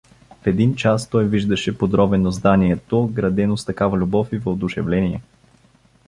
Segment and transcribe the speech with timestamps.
[0.41, 5.21] В един час той виждаше подровено зданието, градено с такава любов и въодушевление.